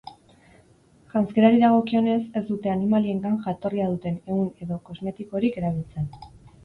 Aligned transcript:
Janzkerari 1.11 1.59
dagokionez, 1.63 2.17
ez 2.41 2.43
dute 2.49 2.73
animaliengan 2.77 3.37
jatorria 3.47 3.93
duten 3.93 4.19
ehun 4.33 4.51
edo 4.67 4.79
kosmetikorik 4.89 5.61
erabiltzen. 5.63 6.11